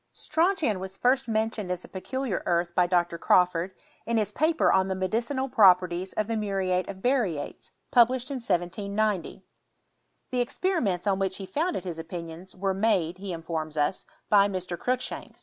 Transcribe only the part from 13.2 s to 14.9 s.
informs ns, by Mr.